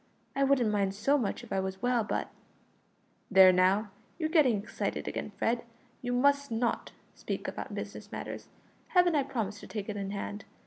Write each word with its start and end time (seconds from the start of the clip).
I 0.35 0.43
wouldn't 0.43 0.71
mind 0.71 0.95
so 0.95 1.15
much 1.15 1.43
if 1.43 1.53
I 1.53 1.59
was 1.59 1.83
well, 1.83 2.03
but" 2.03 2.31
"There, 3.29 3.51
now, 3.53 3.91
you're 4.17 4.29
getting 4.29 4.57
excited 4.57 5.07
again, 5.07 5.31
Fred; 5.37 5.63
you 6.01 6.11
must 6.11 6.49
not 6.49 6.91
speak 7.13 7.47
about 7.47 7.75
business 7.75 8.11
matters. 8.11 8.47
Haven't 8.97 9.13
I 9.13 9.21
promised 9.21 9.59
to 9.59 9.67
take 9.67 9.89
it 9.89 9.97
in 9.97 10.09
hand? 10.09 10.43